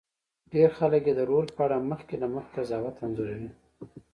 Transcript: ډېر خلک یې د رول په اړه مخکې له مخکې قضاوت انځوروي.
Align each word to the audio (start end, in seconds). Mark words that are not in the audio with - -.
ډېر 0.53 0.69
خلک 0.77 1.03
یې 1.09 1.13
د 1.17 1.21
رول 1.29 1.45
په 1.55 1.61
اړه 1.65 1.77
مخکې 1.91 2.15
له 2.21 2.27
مخکې 2.35 2.53
قضاوت 2.61 2.95
انځوروي. 3.05 3.49